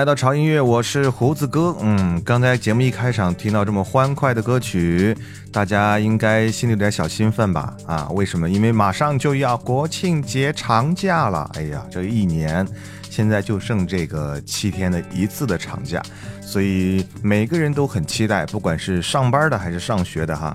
[0.00, 1.76] 来到潮音乐，我是胡子哥。
[1.82, 5.14] 嗯，刚才节目一开场听到这么欢快的歌曲，
[5.52, 7.76] 大家应该心里有点小兴奋吧？
[7.84, 8.48] 啊，为什么？
[8.48, 11.50] 因为马上就要国庆节长假了。
[11.52, 12.66] 哎呀，这一年
[13.10, 16.00] 现在就剩这个七天的一次的长假，
[16.40, 20.50] 所以每个人都很期待，不管是上班的还是上学的哈。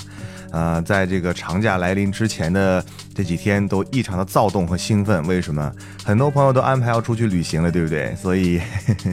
[0.56, 2.82] 呃，在这个长假来临之前的
[3.14, 5.70] 这几天都异常的躁动和兴奋，为什么？
[6.02, 8.16] 很多朋友都安排要出去旅行了，对不对？
[8.16, 8.62] 所以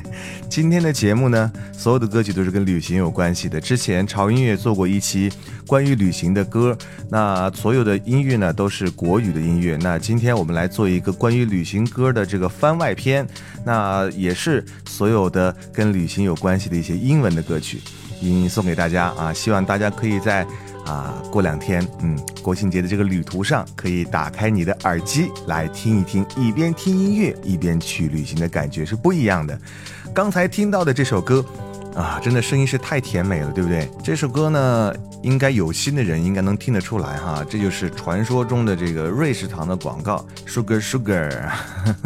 [0.49, 3.61] 今天的节目呢，所有的歌曲都是跟旅行有关系的。
[3.61, 5.33] 之前潮音乐做过一期
[5.67, 6.79] 关于旅行的歌，
[7.11, 9.77] 那所有的音乐呢都是国语的音乐。
[9.81, 13.27] 那今天我们来做一个关于旅行歌的这个番外篇，
[13.65, 17.81] 那也是所有的跟旅行有关系的一些英文的歌曲，
[18.21, 19.33] 音送给大家啊！
[19.33, 20.47] 希望大家可以在。
[20.85, 29.59] 啊，过两天，嗯，国庆节的这个旅途上，可以打开你的耳机来听一听，一边听音乐一边去旅行的感觉是不一样的。
[30.13, 31.45] 刚才听到的这首歌，
[31.95, 33.89] 啊，真的声音是太甜美了，对不对？
[34.03, 41.51] 这首歌呢，应该有心的人应该能听得出来哈，这就是传说中的这个瑞士糖的广告，Sugar Sugar，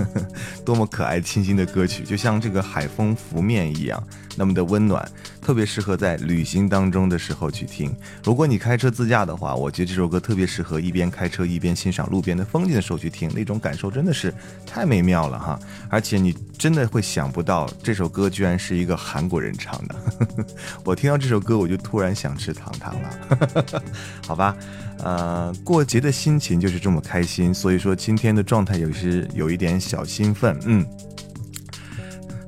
[0.65, 4.01] 多么可爱清新的歌曲，就像这个海风拂面一样，
[4.37, 5.09] 那么的温暖。
[5.47, 7.95] 特别适合在旅行当中的时候去听。
[8.25, 14.35] 如果你开车自驾的话，我觉得这首歌特别适合一边开车一边欣赏路边的风景的时候去听，那种感受真的是
[14.67, 15.57] 太美妙了哈！
[15.89, 19.95] 而且你真的会想不到这首歌居然是一个韩国人唱的。
[20.83, 23.81] 我听到这首歌我就突然想吃糖糖了，
[24.27, 24.57] 好吧？
[24.99, 30.85] 呃，过节的心情就是这么开心，所以说今天的状态也是有一点小兴奋，嗯。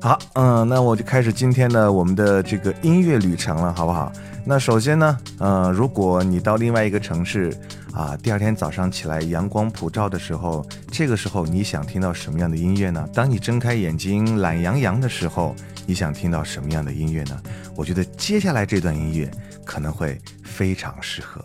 [0.01, 4.09] 好，嗯，那我就开始今天的我们的这个音乐旅程了，好不好？
[4.45, 7.53] 那首先呢，呃，如果你到另外一个城市，
[7.93, 13.05] 啊，第二天早上起来阳光普照的时候，这个时候你想听到什么样的音乐呢？
[13.13, 15.53] 当你睁开眼睛懒洋洋的时候，
[15.85, 17.37] 你想听到什么样的音乐呢？
[17.75, 19.29] 我觉得接下来这段音乐
[19.65, 21.43] 可能会非常适合。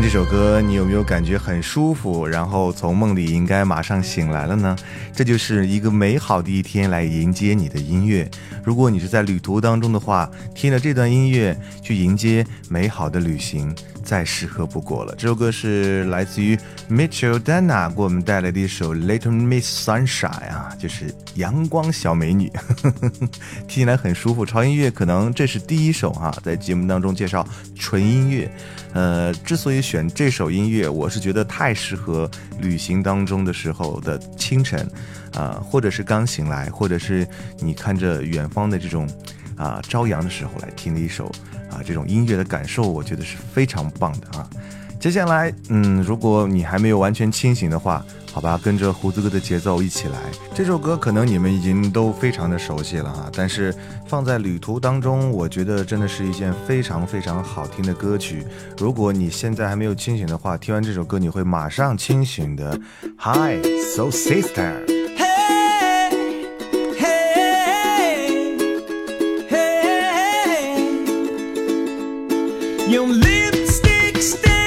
[0.00, 2.26] 这首歌你有没有感觉很舒服？
[2.26, 4.74] 然后从梦里应该马上醒来了呢？
[5.12, 8.28] 这就是一个美好的一天来迎接你的音乐。
[8.64, 13.74] 如果你是在旅途当中的话，听了这段音乐去迎接美好的旅行，
[14.08, 15.14] 再适合不过了。
[15.18, 16.58] 这首歌是来自于
[16.90, 22.50] Mitchell Dana 给我们带来的一首 Little Miss Sunshine 啊，就是阳光小美女，
[23.68, 24.46] 听起来很舒服。
[24.46, 27.46] 潮音乐可能这是第一首哈，在节目当中介绍
[27.76, 28.50] 纯音乐。
[28.94, 34.90] 呃，之所以选这首音乐，我是觉得太适合旅行当中的时候的清晨，
[35.34, 39.06] 啊，或者是刚醒来，或者是你看着远方的这种
[39.54, 41.30] 啊朝阳的时候来听的一首
[41.84, 44.48] 这种音乐的感受，我觉得是非常棒的啊。
[45.00, 48.04] 接下来，嗯，如果你还没有完全清醒的话。
[48.30, 50.18] 好吧，跟着胡子哥的节奏一起来。
[50.54, 53.74] 这首歌可能你们已经都非常的熟悉了哈，但是
[54.06, 58.46] 放在旅途当中，我觉得真的是一件非常非常好听的歌曲。
[58.78, 62.78] 如果你现在还没有清醒的话，听完这首歌你会马上清醒的。
[63.18, 63.60] Hi,
[63.96, 64.97] so sister.
[72.90, 73.28] You.
[74.42, 74.57] 到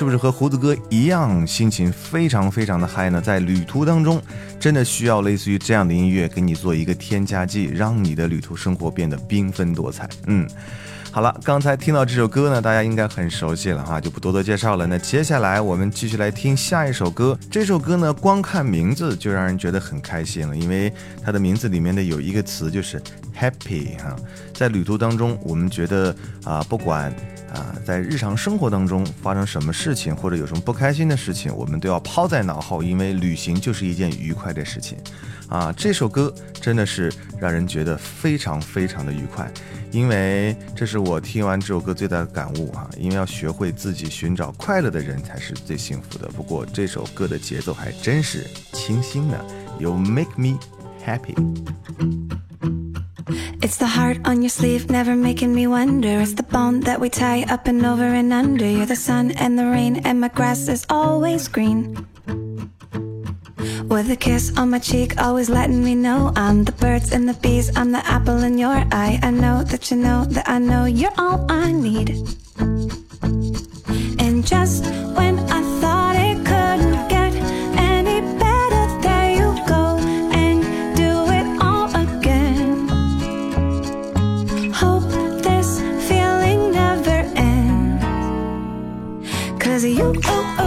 [0.00, 3.20] 是不是和胡子哥一样，心情非常非常的嗨呢？
[3.20, 4.18] 在旅途当中，
[4.58, 10.08] 真的需要类似于这样的音乐给你做一个添加剂，让你的旅途生活变得缤纷多彩。
[10.26, 10.48] 嗯。
[11.12, 14.86] 好了，刚才听到这首歌呢，大家应该很熟悉了哈，就不多多介绍了。
[14.86, 17.38] 那接下来我们继续来听下一首歌。
[17.50, 20.90] 这首歌呢，光看名字就让人觉得很开心了，因为
[21.22, 23.02] 它的名字里面的有一个词就是
[23.38, 24.16] happy 哈。
[24.54, 26.14] 在旅途当中，我们觉得
[26.44, 27.12] 啊，不管
[27.52, 34.96] 啊，在日常生活当中发生什么事情，或者有什么不开心的事情，我们都要抛在脑后，因为旅行就是一件愉快的事情。
[35.48, 39.50] 啊，这首歌真的是让人觉得非常非常的愉快，
[39.90, 42.88] 因为这是我听完这首歌最大的感悟啊！
[42.96, 46.28] 因为要学会自己寻找快乐的人才是最幸福的。
[46.28, 49.36] 不过这首歌的节奏还真是清新呢
[49.80, 50.56] ，You make me
[51.04, 51.34] happy。
[53.70, 56.20] It's the heart on your sleeve, never making me wonder.
[56.20, 58.68] It's the bone that we tie up and over and under.
[58.68, 61.94] You're the sun and the rain, and my grass is always green.
[63.86, 67.34] With a kiss on my cheek, always letting me know I'm the birds and the
[67.34, 69.20] bees, I'm the apple in your eye.
[69.22, 72.10] I know that you know that I know you're all I need.
[74.18, 74.84] And just
[75.14, 75.38] when
[89.80, 90.59] because of you.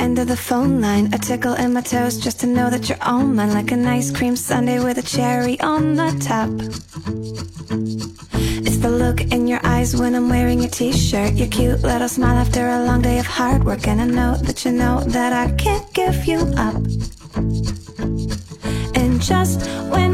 [0.00, 1.12] End of the phone line.
[1.12, 3.52] A tickle in my toes just to know that you're all mine.
[3.52, 6.50] Like an ice cream sundae with a cherry on the top.
[8.66, 11.34] It's the look in your eyes when I'm wearing your t-shirt.
[11.34, 13.86] Your cute little smile after a long day of hard work.
[13.86, 16.76] And I know that you know that I can't give you up.
[19.00, 19.58] And just
[19.92, 20.09] when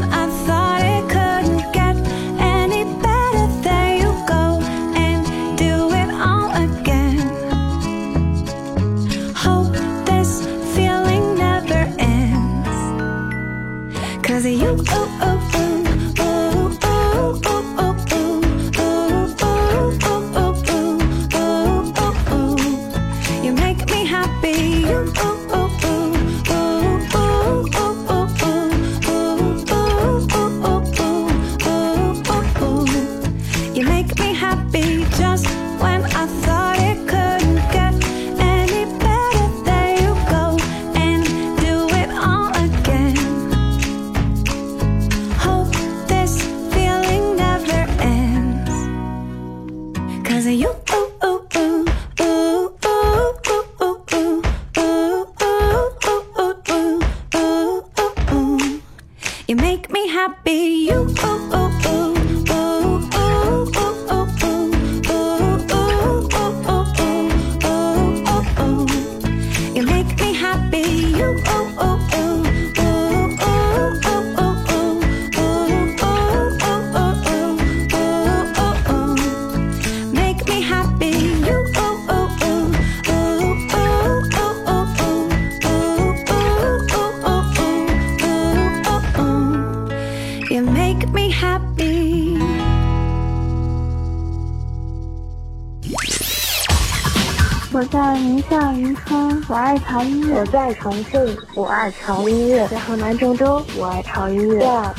[99.49, 104.93] 我爱潮音乐；我在重庆，我爱潮音乐；在河南郑州，我爱潮音乐；在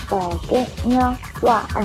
[0.48, 1.82] 北京，我爱潮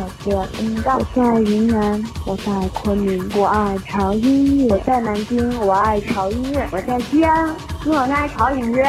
[0.61, 7.53] 音乐；我在云南，我在昆明，我爱潮音乐；我在南京，我爱潮音乐；我在西安，
[7.85, 8.83] 我爱潮音乐。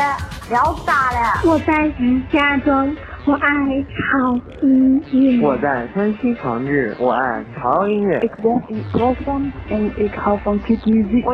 [0.50, 1.40] 聊啥了？
[1.44, 2.94] 我在石家庄，
[3.26, 3.48] 我爱
[3.88, 5.40] 潮音乐。
[5.40, 8.20] 我在山西长治，我爱潮音乐。
[8.42, 8.60] 我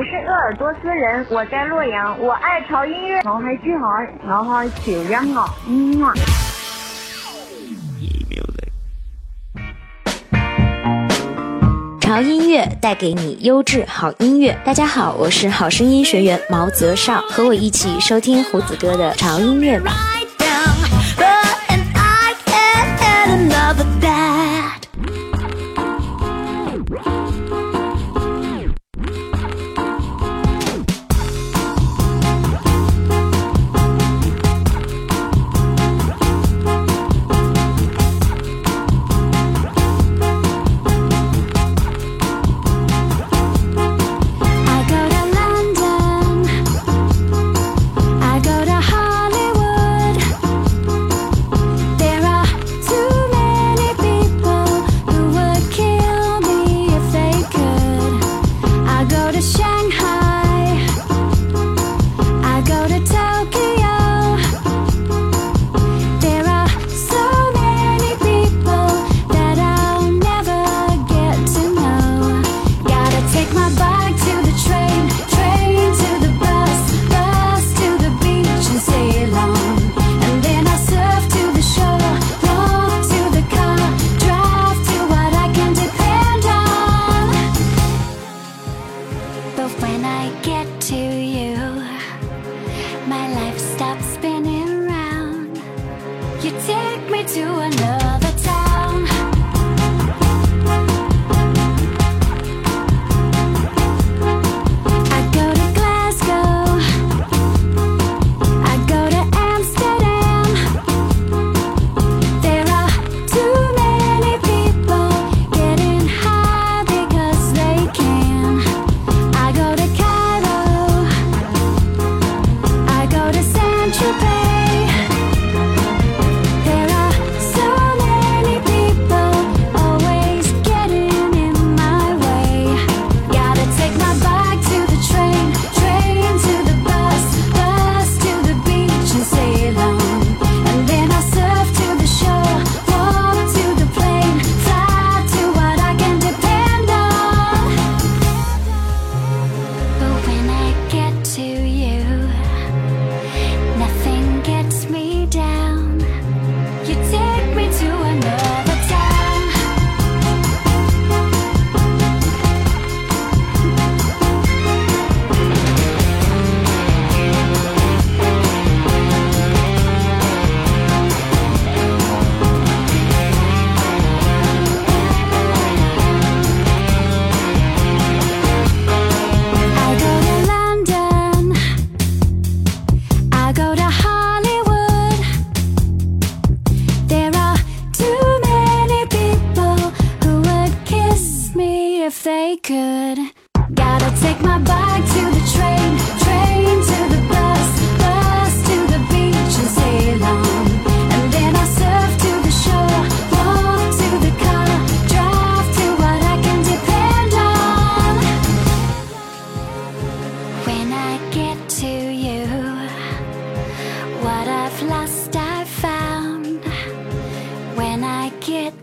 [0.05, 3.19] 是鄂尔多斯人，我在洛阳，我爱潮音乐。
[3.25, 5.51] 我係珠海，我愛潮音樂。
[5.69, 6.15] 嗯啊
[12.01, 14.57] 潮音乐带给你优质好音乐。
[14.65, 19.91] 大家好，我是好声音学员毛泽少，和我一起收听胡子哥的潮音乐吧。
[23.71, 24.30] other down.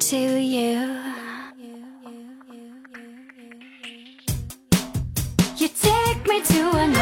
[0.08, 1.04] To you.
[5.58, 6.97] You take me to another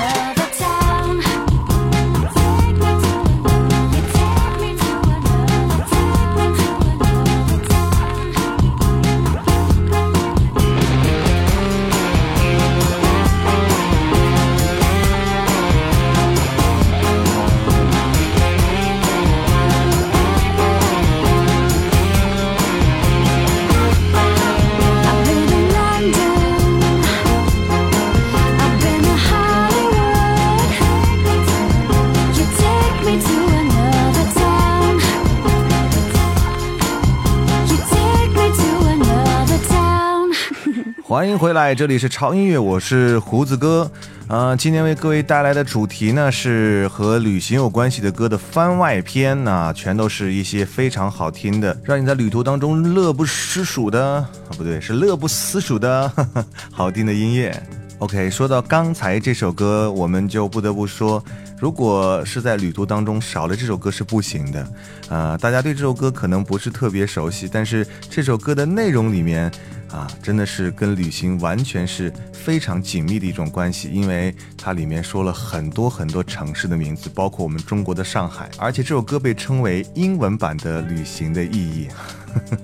[41.15, 43.89] 欢迎回来，这里是潮音乐，我是胡子哥。
[44.27, 57.63] 呃，今天为各位带来的主题呢是和旅行有关系的歌的番外篇呐、全都是一些非常好听的，让你在旅途当中乐不思蜀的啊，不对，是乐不思蜀的呵呵 好听的音乐。
[57.99, 61.23] OK，说到刚才这首歌，我们就不得不说，
[61.57, 64.67] 如果是在旅途当中少了这首歌是不行的。
[65.07, 69.49] 呃，大家对这首歌可能不是特别熟悉，但是这首歌的内容里面
[69.95, 81.87] 啊，真的是跟旅行完全是非常紧密的一种关系，因为它里面说了很多很多城市的名字，包括我们中国的上海，而且这首歌被称为英文版的旅行的意义。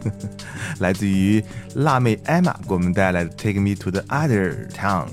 [0.80, 1.42] 来自于
[1.76, 5.06] 辣妹 Emma 给我们带来的《Take Me to the Other Town》。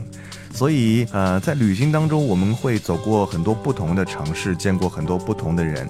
[0.52, 5.86] 所以，呃，在旅行当中，我们会走过很多不同的城市，见过很多不同的人，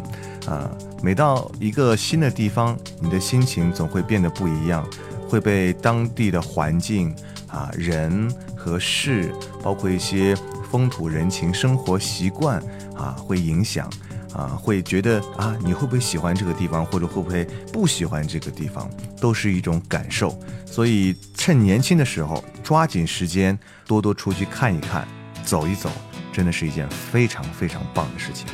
[0.47, 0.69] 啊、
[1.03, 4.87] 每到一个新的地方，你的心情总会变得不一样，
[5.29, 7.15] 会被当地的环境
[7.49, 10.35] 啊、人和事，包括一些
[10.71, 12.61] 风土人情、生活习惯
[12.97, 13.89] 啊，会影响。
[14.35, 18.89] 啊，会觉得啊，你会不会喜欢这个地方，或者会不会不喜欢这个地方，
[19.19, 20.39] 都是一种感受。
[20.67, 25.09] 所以趁年轻的时候，抓紧时间，多多出去看一看，
[25.45, 25.91] 走一走，
[26.31, 28.47] 真的是一件非常非常棒的事情。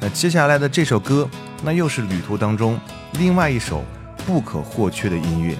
[0.00, 1.26] 那接下来的这首歌，
[1.62, 2.78] 那又是旅途当中
[3.12, 3.84] 另外一首
[4.26, 5.56] 不可或缺的音乐，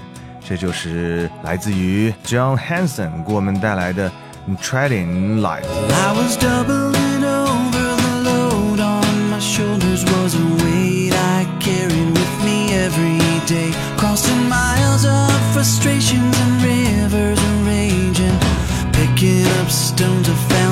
[0.49, 4.11] 这就是来自于 John Hanson 给我们带来的《
[4.57, 5.63] Treading Light》。
[5.65, 12.43] I was doubling over the load on my shoulders was a weight I carried with
[12.43, 13.71] me every day.
[13.97, 18.37] Crossing miles of frustrations and rivers are raging.
[18.93, 20.68] Picking up stones I found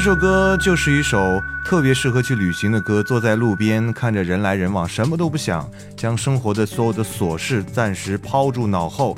[0.00, 9.14] 这首歌就是一首特别适合去旅行的歌，坐在路边看着人来人往，什么都不想，将生活的所有的琐事暂时抛诸脑后。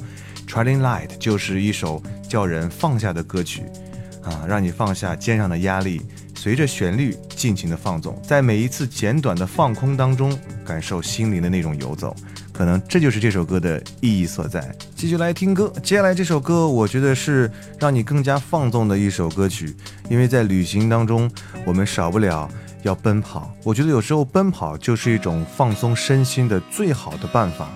[0.48, 3.62] Trailing Light 就是一首叫人放下的歌曲，
[4.24, 6.02] 啊，让你放下肩上的压力，
[6.34, 12.12] 随着旋律尽情的放纵，在每一次简短的放空当中，感受心灵的那种游走。
[12.52, 14.74] 可能这就是这首歌的意义所在。
[14.94, 19.74] 继续来听歌，接下来这首歌，我觉得是让你更加放纵的一首歌曲，
[20.08, 21.30] 因为在旅行当中，
[21.64, 22.48] 我们少不了
[22.82, 23.52] 要奔跑。
[23.64, 27.68] 我觉得有时候奔跑就是一种放松身心的最好的办法。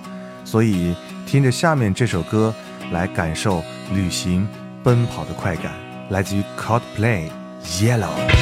[0.44, 0.94] 所以
[1.26, 2.54] 听着下面这首歌，
[2.92, 4.46] 来感受旅行
[4.84, 5.72] 奔跑的快感，
[6.10, 7.28] 来自于 Coldplay
[7.64, 8.35] Yellow。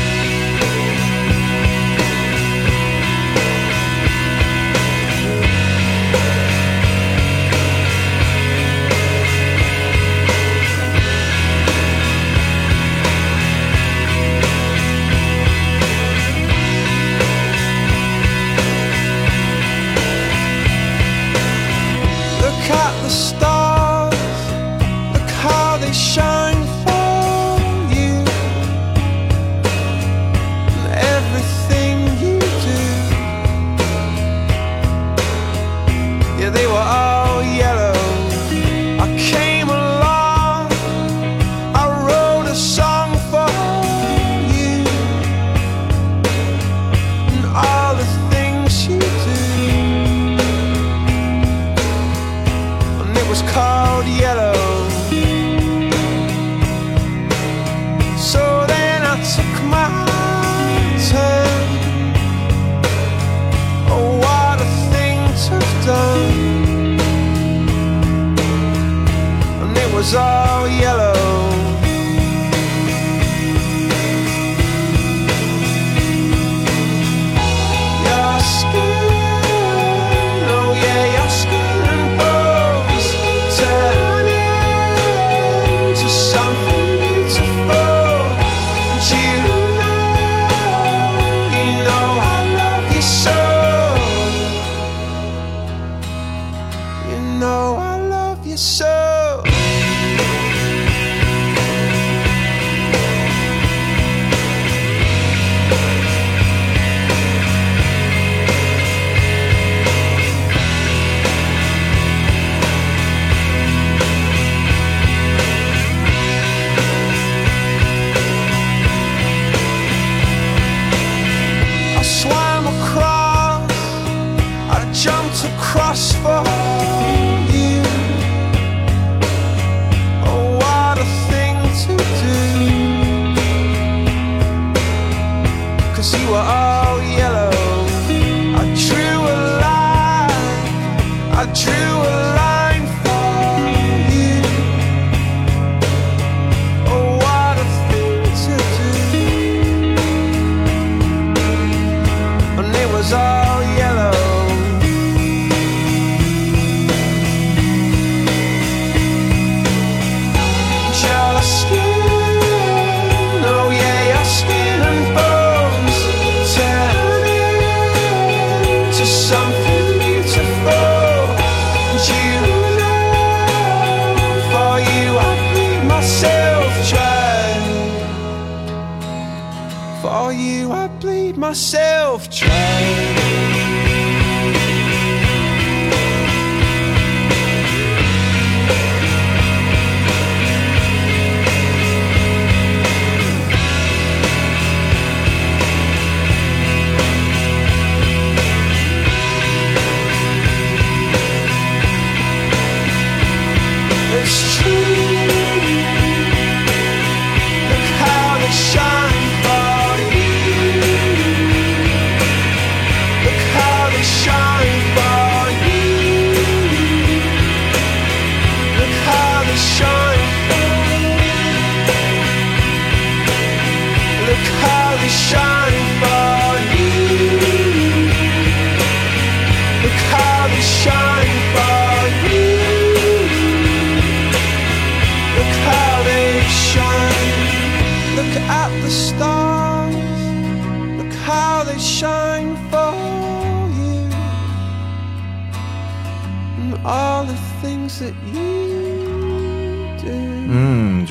[181.37, 183.13] myself trying.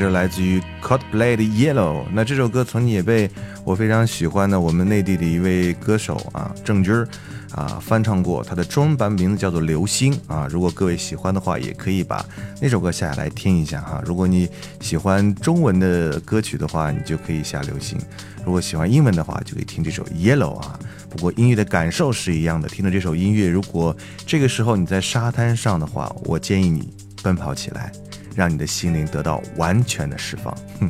[0.03, 2.03] 是，来自于 Coldplay 的 Yellow。
[2.11, 3.29] 那这首歌曾经也被
[3.63, 7.07] 我非常喜欢的我们内地的一位歌手啊郑钧
[7.55, 10.45] 啊翻唱过，他的中文版名字叫做《流星》啊。
[10.51, 12.25] 如果各位喜欢的话，也可以把
[12.59, 14.03] 那首歌下下来听一下哈。
[14.05, 14.49] 如果你
[14.81, 17.97] 喜欢中文的歌曲的话，你就可以下《流星》；
[18.45, 20.77] 如果喜欢英文的话，就可以听这首 Yellow 啊。
[21.09, 27.89] 不过音乐的感受是一样的，听着这首音乐，如果这个时候你在沙滩上的话，我建议你奔跑起来，
[28.35, 30.55] 让你的心灵得到完全的释放。
[30.79, 30.89] 哼，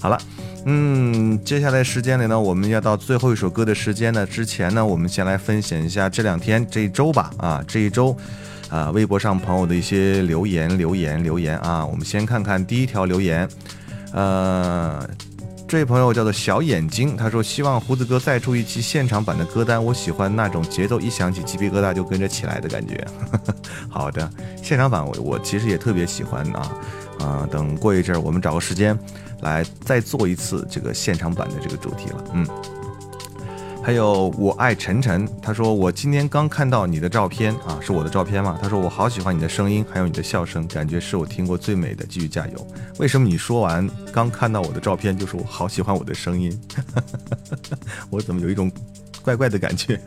[0.00, 0.18] 好了，
[0.66, 8.16] 嗯，接下来时间里呢，我们要到最后一首歌的时间呢，之前呢，我们先来分享一下这两天这一周吧，啊，这一周，
[8.68, 13.48] 啊，微博上朋友的一些留言，留言，留言啊，我们先看看第一条留言，
[14.12, 15.08] 呃。
[15.74, 23.04] 这位朋友叫做小眼睛，他说希望胡子哥再出一期现场版的歌单，我喜欢那种节奏一响起鸡皮疙瘩就跟着起来的感觉。
[23.90, 24.30] 好的，
[24.62, 26.72] 现场版我我其实也特别喜欢啊
[27.18, 27.48] 啊！
[27.50, 28.96] 等过一阵儿我们找个时间
[29.40, 32.24] 来再做一次这个现场版的这个主题了。
[32.34, 32.46] 嗯。
[33.84, 38.58] 还有我爱晨晨，他说我今天刚看到你的照片啊，是我的照片吗？
[38.62, 42.66] 他说我好喜欢你的声音，还有你的笑声，感觉是我听过最美的，继续加油。
[42.98, 46.58] 为什么你说完刚看到我的照片就说我好喜欢我的声音？
[48.08, 48.72] 我怎么有一种
[49.20, 50.00] 怪怪的感觉？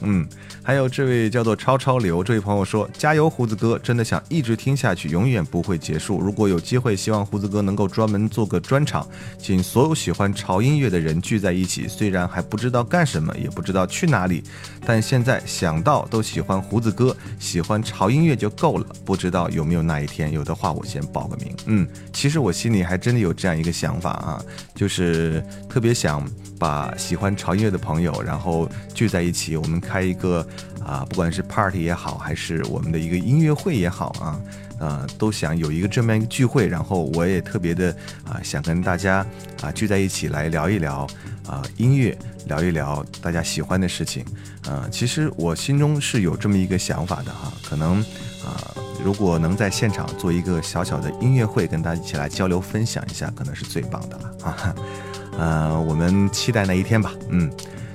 [0.00, 0.26] 嗯，
[0.66, 6.18] 还有这位叫做超超流这位朋友说：“加油，胡子哥，真的想一直听下去，永远不会结束。
[6.18, 9.06] 如果有机会，希望胡子哥能够专门做个专场，
[9.38, 11.86] 请所有喜欢潮音乐的人聚在一起。
[11.86, 14.42] 虽然还不知道干什么，也不知道去哪里，
[14.86, 18.86] 但现在想到都喜欢胡子哥，喜欢潮音乐就够了。
[19.04, 20.32] 不知道有没有那一天？
[20.32, 21.54] 有的话，我先报个名。
[21.66, 24.42] 嗯，其实我心里还真的有这样一个想法啊，
[24.74, 26.26] 就是特别想。”
[26.64, 30.40] 把喜欢潮音乐的朋友，然后聚在一起，我们开一个
[30.82, 34.40] 啊，不管是 party 也好，还是我们的一个音乐会也好啊，
[34.78, 36.66] 呃，都想有一个这么一个聚会。
[36.66, 37.94] 然后我也特别的
[38.26, 39.26] 啊，想跟大家
[39.60, 41.06] 啊聚在一起来聊一聊
[41.46, 44.24] 啊音乐，聊一聊大家喜欢的事情。
[44.66, 48.00] 呃，其实我心中是有这么一个想法的哈，可能
[48.42, 48.72] 啊，
[49.04, 54.74] 如果能在现场做一个小小的音乐会，跟大家一起来交流分享一下，可能是最棒的了啊。
[55.38, 57.12] 呃，我们期待那一天吧。
[57.28, 57.50] 嗯，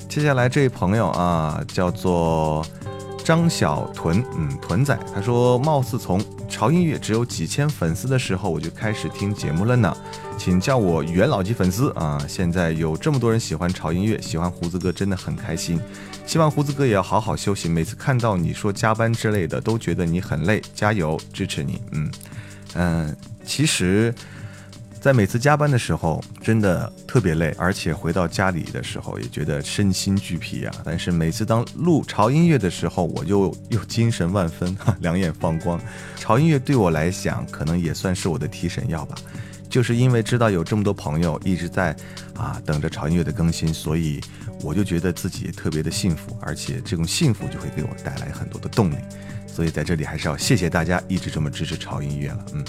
[0.07, 2.65] 接下来这位朋友啊，叫做
[3.23, 9.95] 张小屯，嗯，屯仔，他说，貌似从潮音乐只有几千粉丝的时候，我就开始听节目了呢，
[10.37, 12.19] 请叫我元老级粉丝啊。
[12.27, 15.79] 现在有这么多人喜欢潮音乐，喜欢胡子哥，真的很开心。
[16.25, 17.69] 希望胡子哥也要好好休息。
[17.69, 21.81] 每次看到你说加班之类的，都觉得你很累，加油，支持你。
[21.91, 22.11] 嗯
[22.75, 24.13] 嗯，其实。
[25.01, 30.75] 在每次加班的时候，真的特别累，而且回到家里的时候也觉得身心俱疲啊。
[30.83, 35.79] 但是每次当录潮音乐的时候，我就又精神万分，哈 两眼放光。
[36.17, 39.15] 潮音乐对我来讲，可能也算是我的提神药吧。
[39.69, 41.95] 就是因为知道有这么多朋友一直在
[42.35, 44.19] 啊等着潮音乐的更新，所以
[44.61, 48.95] 我就觉得自己特别的幸福，而且这种幸福就会给我带来很多的动力。
[49.47, 52.65] 所以在这里还是要谢谢大家一直这么支持潮音乐了，嗯。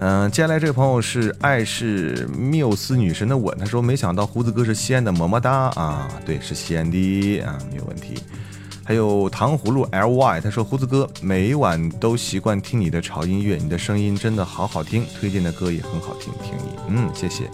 [0.00, 8.14] 嗯，接下来这位朋友是爱是缪斯女神的吻，他说没想到胡子哥是西安的，么么哒啊，对，是西安的啊，没有问题。
[8.88, 17.50] 还有糖葫芦 ly，他说胡子哥每晚都习惯听你的潮音乐，你的声音真的好好听，推荐的歌也很好听，听你，嗯，谢谢。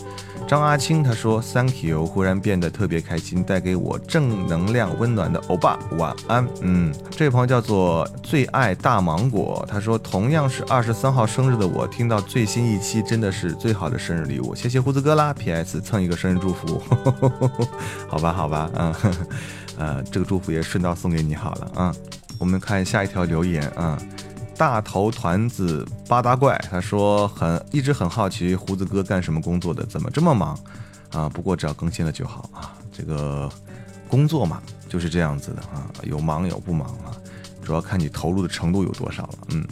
[0.47, 15.35] 张阿青他说：“Thank you，忽然变得特别开心，带给我正能量、温暖的欧巴，晚安。”嗯，这位朋友叫做最爱大芒果，他说：“同样是二十三号生日的我，听到最新一期真的是最好的生日礼物，谢谢胡子哥啦。
[15.35, 15.81] ”P.S.
[15.81, 16.81] 蹭一个生日祝福，
[18.07, 18.95] 好吧，好吧，嗯，
[19.79, 21.95] 呃，这个祝福也顺道送给你好了啊。
[22.39, 23.99] 我们看下一条留言啊。
[24.57, 30.57] 大头团子八大怪，他说很一直很好奇胡子哥干什么工作的，怎么这么忙
[31.11, 31.29] 啊？
[31.29, 32.73] 不过只要更新了就好啊。
[32.93, 33.51] 这个
[34.07, 37.11] 工作嘛，就是这样子的啊，有忙有不忙啊，
[37.65, 39.39] 主要看你投入的程度有多少了。
[39.49, 39.67] 嗯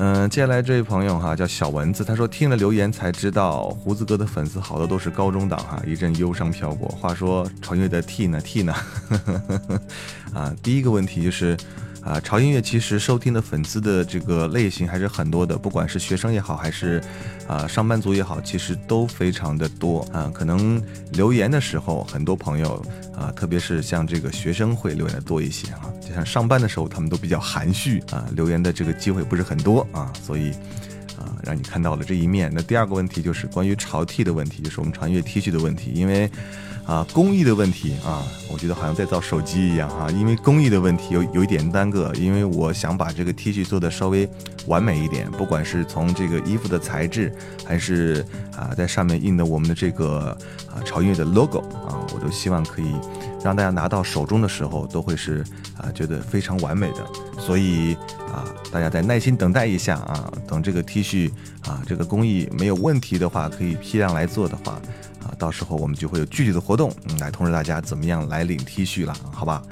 [0.00, 6.88] 嗯，接下来这位朋友哈叫小蚊子，他说听了留言才知道胡子哥的粉丝好多都是高中党哈，一阵忧伤飘过。
[6.88, 8.74] 话说穿越的 T 呢 T 呢？
[10.32, 11.56] 啊，第一个问题就是。
[12.08, 17.02] 啊，潮音乐其实收听的粉丝的这个类型还是很多的，不管是学生也好，还是
[17.46, 20.30] 啊上班族也好，其实都非常的多啊。
[20.32, 20.82] 可能
[21.12, 22.82] 留言的时候，很多朋友
[23.14, 30.52] 啊，特别是像这个学生会留言的多一些啊，就像上班的时候，他们都比较含蓄啊，留言的这个机会不是很多啊，所以
[31.18, 32.50] 啊，让你看到了这一面。
[32.54, 36.30] 那第二个问题就是关于潮 T 的问题，就是我们潮音乐 T 恤的问题，因为。
[36.88, 44.26] 啊，工艺的问题啊，我觉得好像在造手机一样哈、因为工艺的问题有有一点耽搁，因为我想把这个 T 恤做的稍微
[44.66, 47.30] 完美一点，不管是从这个衣服的材质，
[47.66, 48.24] 还是
[48.56, 50.34] 啊在上面印的我们的这个
[50.66, 52.90] 啊潮音乐的 logo 啊，我都希望可以
[53.44, 55.44] 让大家拿到手中的时候都会是
[55.76, 57.06] 啊觉得非常完美的，
[57.38, 57.92] 所以
[58.32, 61.30] 啊大家再耐心等待一下啊，等这个 T 恤
[61.66, 64.80] 啊这个工艺没有问题的话，可以批量来做的话。
[65.38, 69.62] 到时候我们就会有具体的活动，嗯，来通知大家怎么样来领 T 恤了，好吧？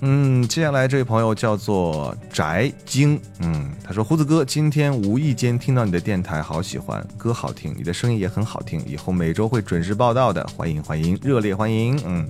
[0.00, 12.28] 嗯，接下来这位朋友叫做翟晶，嗯，他说胡子哥今天无意间听到你的电台，好喜欢，歌好听，你的声音也很好听，以后每周会准时报道的，欢迎欢迎，热烈欢迎，嗯。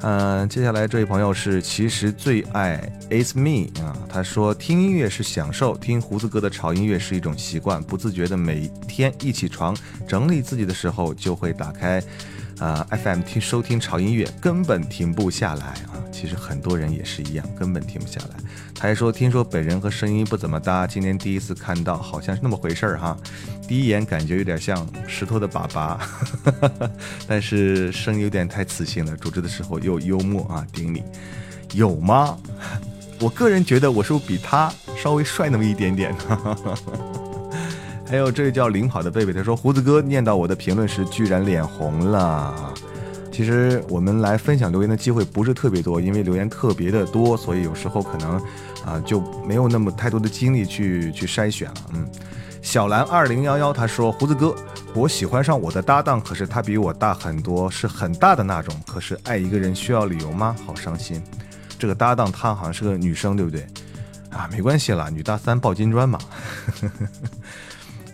[0.00, 2.80] 嗯、接下来这位朋友是其实最爱
[3.10, 9.76] It's Me 啊，他说听音乐是享受，听胡子哥的潮音乐是一种习惯，不自觉的每天一起床
[10.06, 12.02] 整理自己的时候就会打开
[12.58, 15.94] 啊、FM 听收听潮音乐，根本停不下来啊。
[16.10, 18.36] 其实很多人也是一样，根本停不下来。
[18.74, 23.16] 他还说听说本人和声音不怎么搭，今天第一次看到，好像是那么回事儿哈。
[23.68, 25.96] 第一眼感觉有点像石头的粑粑，
[27.28, 31.04] 但是声音有点太磁性了，主持的时候又幽默啊，顶你，
[31.74, 32.36] 有吗？
[33.20, 36.56] 我个人觉得我是不是比他稍微帅那么一点点呢？
[38.08, 42.72] 还有这位叫领跑的贝贝，他说胡子哥念到我的评论时居然脸红了。
[43.30, 48.40] 其实我们来分享留言的机会不是特别多，因为留言特别的多，所以有时候可能
[48.84, 51.76] 啊、就没有那么太多的精力去去筛选了。
[51.92, 52.08] 嗯，
[52.62, 54.54] 小兰二零幺幺他说胡子哥，
[54.94, 58.74] 我喜欢上我的搭档，可是他比我大很多，是很大的那种。
[58.86, 60.56] 可是爱一个人需要理由吗？
[60.66, 61.22] 好伤心。
[61.78, 63.66] 这个搭档她好像是个女生，对不对？
[64.30, 66.18] 啊，没关系啦，女大三抱金砖嘛。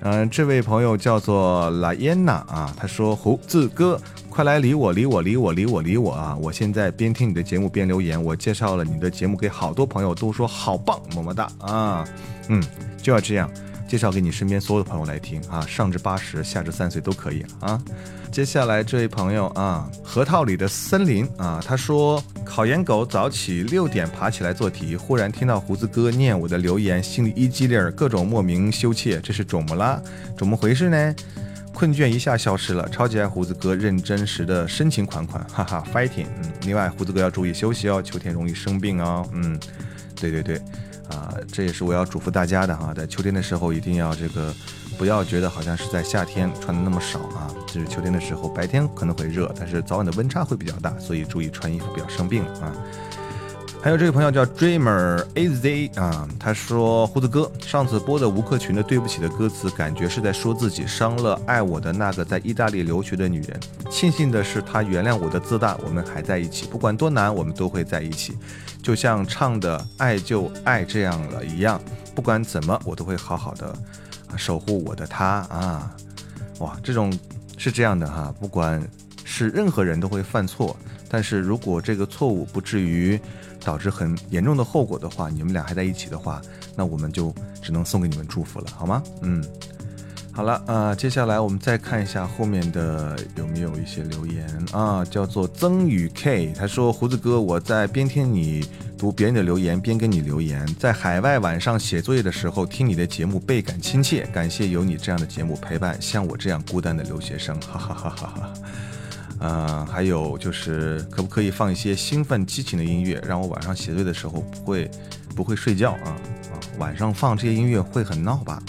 [0.04, 3.98] 嗯、这位朋友叫做莱耶娜啊，他说胡子哥，
[4.28, 6.36] 快来理我，理我，理我，理我，理我啊！
[6.38, 12.04] 我现在边听你的节目边留言，我介绍了你的节目给好多朋友，都说好棒，么么哒啊！
[12.48, 12.62] 嗯，
[13.02, 13.50] 就要这样。
[13.94, 17.80] 介绍给你身边所有的朋友来听啊，上至八十，下至三岁都可以啊。
[18.32, 30.02] 接下来这位朋友啊，核桃里的森林啊，他说考研狗早起六点爬起来做题，忽然听到胡子哥念我的留言，心里一激灵，各种莫名羞怯，这是肿么啦？
[30.36, 31.14] 怎么回事呢？
[31.72, 36.26] 困倦一下消失了，超级爱胡子哥认真时的深情款款，哈哈，fighting。
[36.42, 39.24] 嗯，另外胡子哥要注意休息哦，秋天容易生病哦。
[39.32, 39.56] 嗯，
[40.16, 40.60] 对对对，
[41.08, 44.54] 啊，这也是我要嘱咐大家的哈，在秋天的时候一定要这个
[44.96, 52.72] 不要觉得好像是在夏天穿的那么少啊，就是秋天的时候白天可能会热，但是早晚的温差会比较大，所以注意穿衣服不要生病啊。
[53.84, 63.60] 还有这位朋友叫 Dreamer AZ 啊，他说胡子哥上次播的吴克群的《对不起》的歌词，感觉是在说自己伤了爱我的那个在意大利留学的女人。
[63.90, 68.38] 庆幸的是，她原谅我的自大，我们还在一起，不管多难，我们都会在一起。
[68.82, 71.78] 就像唱的“爱就爱这样了”一样，
[72.14, 73.70] 不管怎么，我都会好好的
[74.34, 75.94] 守护我的她啊！
[76.60, 77.12] 哇，这种
[77.58, 78.82] 是这样的哈，不管
[79.24, 80.74] 是任何人都会犯错，
[81.14, 83.16] 但是如果这个错误不至于
[83.64, 86.42] 导致很严重的后果的话，你们俩还在一起的话，
[86.74, 89.00] 那我们就只能送给你们祝福了，好吗？
[89.22, 89.40] 嗯，
[90.32, 94.44] 好了，啊，接下来我们再看一下后面的有没有一些留言。
[94.72, 108.52] 啊，叫做曾宇 K，他说胡子哥，我在边听你读别人的留言边跟你留言，在海外晚上写作业的时候听你的节目倍感亲切，感谢有你这样的节目陪伴像我这样孤单的留学生，哈哈哈哈哈。
[109.38, 109.46] 哈。
[109.46, 114.90] 呃，还有就是，可不可以放一些兴奋激情的音乐，让我晚上写作业的时候不会
[115.34, 116.16] 不会睡觉啊
[116.50, 116.54] 啊！
[116.78, 118.62] 晚上放这些音乐会很闹吧？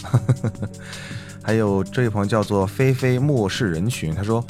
[1.42, 4.44] 还有这位朋友叫做菲菲漠视人群，他说，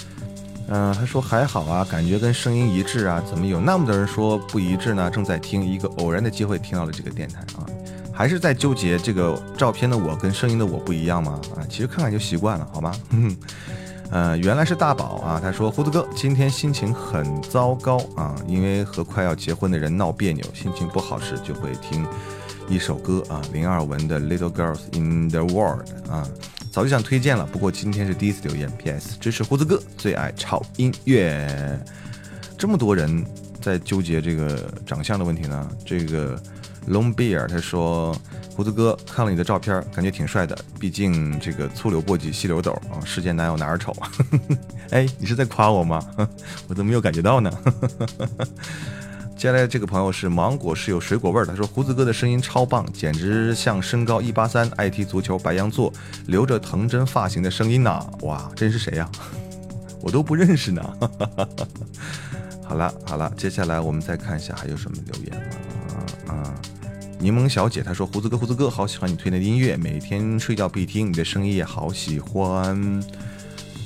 [0.69, 5.11] 嗯、他说还好啊，感觉跟声音一致啊，怎么有那么多人说不一致呢？
[5.11, 7.67] 正在听一个偶然的机会听到了这个电台啊，
[8.13, 11.39] 还是在纠结这个照片的我跟声音的我不一样吗？
[11.57, 12.93] 啊，其实看看就习惯了，好吗？
[14.15, 15.41] 呃，原来是大宝啊！
[15.43, 22.07] 他说：“胡子哥，今天心情很糟糕啊，因为和快要结婚的人闹别扭，心情不好时就会听
[22.69, 26.25] 一首歌啊，林二文的《Little Girls in the World》啊，
[26.71, 28.71] 早就想推荐了，不过今天是第一次留言。
[28.77, 29.17] P.S.
[29.19, 31.77] 支持胡子哥，最爱炒音乐。
[32.57, 33.21] 这么多人
[33.59, 35.69] 在纠结这个长相的问题呢？
[35.85, 36.41] 这个
[36.89, 38.15] Long Beer 他说。”
[38.55, 40.57] 胡子哥看了你的照片，感觉挺帅的。
[40.79, 43.93] 毕竟这个粗柳簸箕细柳斗啊，世间哪有哪儿丑？
[44.91, 46.01] 哎，你是在夸我吗？
[46.69, 47.51] 我怎么没有感觉到呢？
[49.35, 55.91] 接下来这个朋友是芒果是有水果味儿，他说胡子哥的声音超棒，简直像身高一八三、爱踢足球、白羊座、
[56.27, 59.11] 留着藤真发型的声音呐、哇，这是谁呀、
[60.01, 60.97] 我都不认识呢。
[62.67, 66.33] 好了好了，接下来我们再看一下还有什么留言吗？
[66.33, 66.53] 啊、
[67.19, 73.03] 柠檬小姐她说：“胡子哥，胡子哥，好喜欢你推荐的音乐，每天睡觉必听，你的声音也好喜欢。”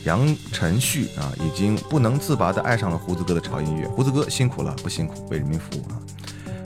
[0.05, 3.85] 杨晨旭啊，已经不能自拔的爱上了胡子哥的潮音乐。
[3.89, 5.99] 胡子哥辛苦了，不辛苦，为人民服务啊。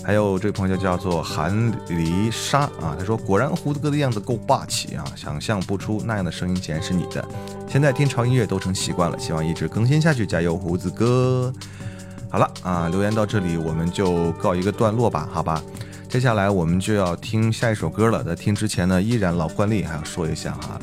[0.05, 7.25] 还有这位朋友叫做韩离沙啊，他说：“果然胡子哥的样子够霸气啊，想象不出那样的声音竟然是你的。
[7.67, 11.51] 现在听潮音乐都成习惯了，希望一直更新下去，加油，胡子哥！”
[12.33, 15.61] 好了啊，留言到这里我们就告一个段落吧，好吧。
[16.09, 20.79] 接下来我们就要听下一首歌了，在听之前呢，依然老惯例还要说一下哈。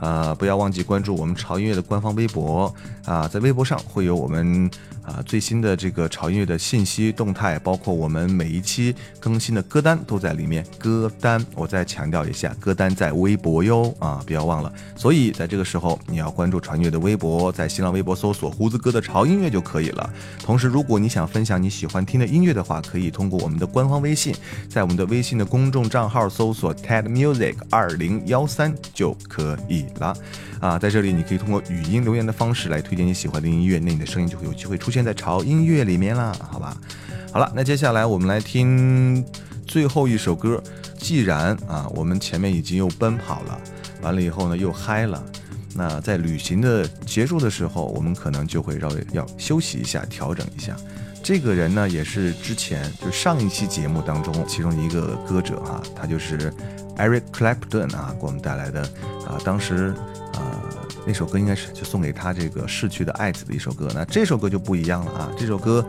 [0.00, 2.70] 呃，不要忘记关注我们潮音乐的官方微博
[3.06, 4.70] 啊，在微博上会有我们
[5.02, 10.64] 啊最新的这个潮音乐的信息动态，包括我们每一期更新的歌单都在里面。
[10.78, 14.72] 歌单，我再强调一下，歌单在微博哟啊，不要忘了。
[14.96, 20.12] 所以在这个时候，你要关注潮音乐的微博，在新浪微博搜索“胡子哥的潮音乐”就可以了。
[20.42, 24.34] 同时，如果你想分享你喜欢听的音乐的话，可以通过我们的官方微信，
[24.68, 30.16] 在我们的微信的公众账号搜索 “TED Music 二零幺三”就可以了。
[30.60, 36.76] 啊，在这里你可以通过语音留言的方式来推荐你喜欢的音乐，那你的声音就会有机会出现现在潮音乐里面啦，好吧？
[37.32, 39.24] 好了，那接下来我们来听
[39.66, 40.62] 最后一首歌。
[40.98, 43.58] 既然啊，我们前面已经又奔跑了，
[44.02, 45.24] 完了以后呢又嗨了，
[45.74, 50.76] 那在旅行的结束的时候，我们可能就会稍微要休息一下，调整一下。
[51.22, 56.52] 这个人呢，也是之前就上一期节目当中其中一个歌者哈、他就是
[56.98, 58.82] Eric Clapton 啊，给我们带来的
[59.26, 59.94] 啊，当时
[60.34, 60.60] 啊
[61.06, 63.88] 那首歌应该是就送给他这个逝去的爱子的一首歌。
[63.94, 65.84] 那这首歌就不一样了啊，这首歌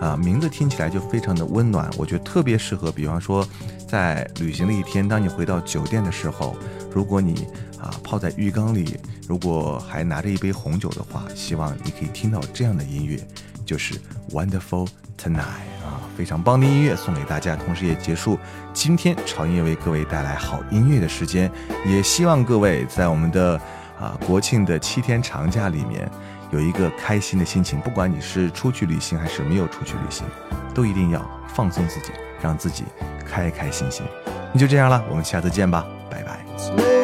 [0.00, 3.46] 啊名字听起来就非常的温暖，我觉得特别适合，比方说
[3.88, 6.56] 在旅行的一天，当你回到酒店的时候，
[6.92, 7.46] 如果你
[7.80, 8.96] 啊泡在浴缸里，
[9.28, 13.18] 如果还拿着一杯红酒的话，希望你可以听到这样的音乐。
[13.64, 13.94] 就是
[14.32, 18.36] Wonderful Tonight 啊，非常棒的音乐送给大家，同时也结束
[18.74, 21.50] 今天潮音乐为各位带来好音乐的时间。
[21.86, 23.58] 也希望各位在我们的
[24.02, 26.10] 啊国庆的七天长假里面
[26.50, 30.26] 有一个开心的心情，不管你是出去旅行还是没有出去旅行，
[30.74, 31.24] 都一定要
[31.54, 32.10] 放松自己，
[32.42, 32.84] 让自己
[33.24, 34.04] 开开心心。
[34.52, 37.01] 那就这样了，我们下次见吧，拜拜。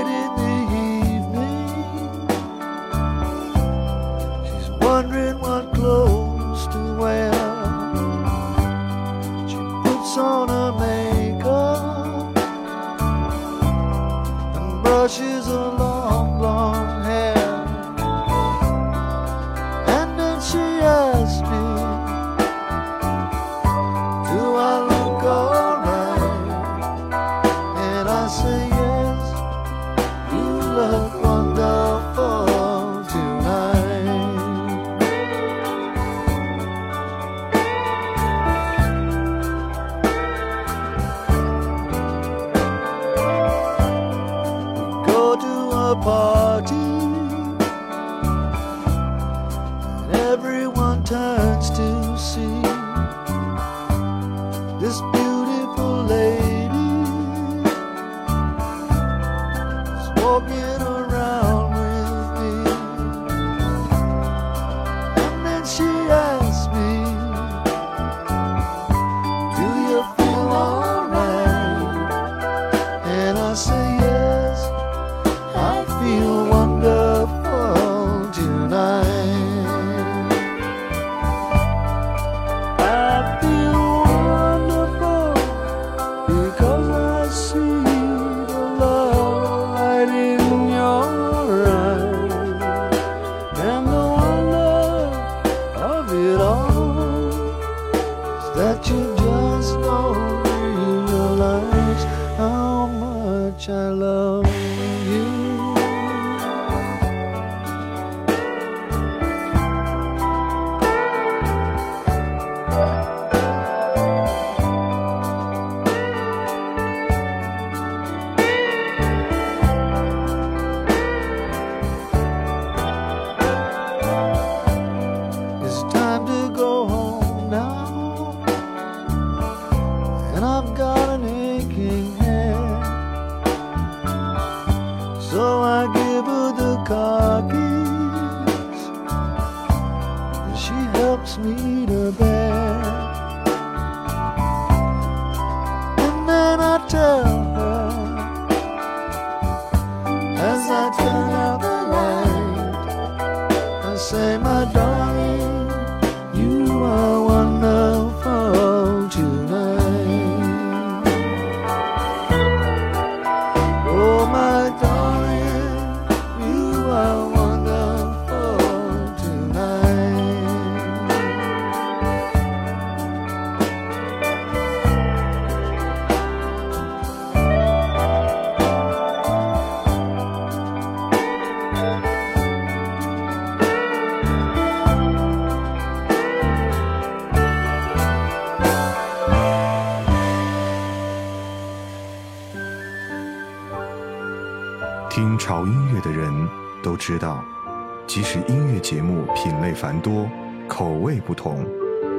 [200.09, 200.27] 多，
[200.67, 201.67] 口味不同，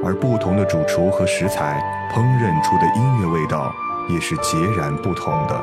[0.04, 1.82] 而不同的主厨和食材
[2.12, 3.74] 烹饪出的音乐味道
[4.08, 5.60] 也是截然不同的。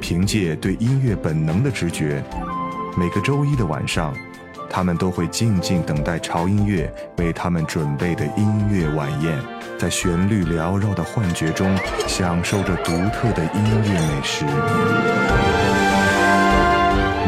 [0.00, 2.20] 凭借对音乐本能的直觉，
[2.96, 4.12] 每个周一的晚上，
[4.68, 9.38] 他们都会静静等待潮音乐为他们准备的音乐晚宴，
[9.78, 11.72] 在旋律缭绕的幻觉中，
[12.08, 14.44] 享受着独特的音乐美食。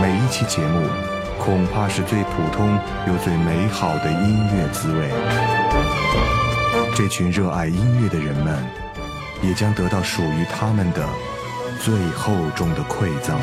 [0.02, 0.82] 每一期节目，
[1.44, 5.10] 恐怕是最普通又最美好的音乐滋味。
[6.94, 8.56] 这群热爱音乐的人们，
[9.42, 11.06] 也将得到属于他们的
[11.80, 13.36] 最厚重的馈赠。